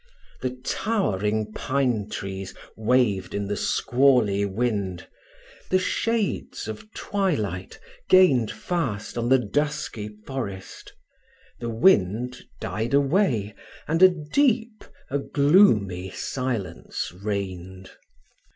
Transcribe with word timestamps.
The 0.41 0.57
towering 0.65 1.53
pine 1.53 2.09
trees 2.09 2.55
waved 2.75 3.35
in 3.35 3.45
the 3.47 3.55
squally 3.55 4.43
wind 4.45 5.07
the 5.69 5.77
shades 5.77 6.67
of 6.67 6.91
twilight 6.95 7.77
gained 8.09 8.49
fast 8.49 9.15
on 9.15 9.29
the 9.29 9.37
dusky 9.37 10.09
forest 10.25 10.91
the 11.59 11.69
wind 11.69 12.41
died 12.59 12.95
away, 12.95 13.53
and 13.87 14.01
a 14.01 14.09
deep, 14.09 14.83
a 15.11 15.19
gloomy 15.19 16.09
silence 16.09 17.11
reigned. 17.13 17.91